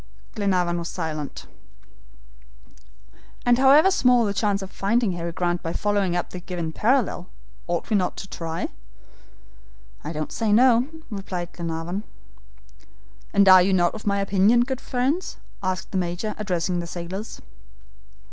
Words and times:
Glenarvan 0.33 0.79
was 0.79 0.89
silent. 0.89 1.45
"And 3.45 3.59
however 3.59 3.91
small 3.91 4.25
the 4.25 4.33
chance 4.33 4.63
of 4.63 4.71
finding 4.71 5.11
Harry 5.11 5.31
Grant 5.31 5.61
by 5.61 5.73
following 5.73 6.15
up 6.15 6.31
the 6.31 6.39
given 6.39 6.71
parallel, 6.71 7.29
ought 7.67 7.87
we 7.91 7.95
not 7.95 8.17
to 8.17 8.27
try?" 8.27 8.69
"I 10.03 10.11
don't 10.11 10.31
say 10.31 10.51
no," 10.51 10.87
replied 11.11 11.53
Glenarvan. 11.53 12.01
"And 13.31 13.47
are 13.47 13.61
you 13.61 13.73
not 13.73 13.93
of 13.93 14.07
my 14.07 14.19
opinion, 14.21 14.61
good 14.61 14.81
friends," 14.81 15.37
added 15.61 15.85
the 15.91 15.99
Major, 15.99 16.33
addressing 16.39 16.79
the 16.79 16.87
sailors. 16.87 17.39